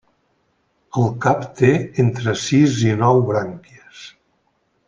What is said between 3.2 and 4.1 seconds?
brànquies.